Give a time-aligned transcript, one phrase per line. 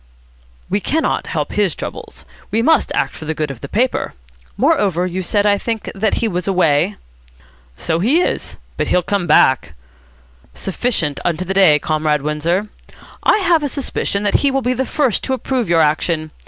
[0.67, 2.25] "We cannot help his troubles.
[2.49, 4.15] We must act for the good of the paper.
[4.57, 6.95] Moreover, you said, I think, that he was away?"
[7.77, 8.57] "So he is.
[8.77, 9.75] But he'll come back."
[10.55, 12.69] "Sufficient unto the day, Comrade Windsor.
[13.21, 16.31] I have a suspicion that he will be the first to approve your action.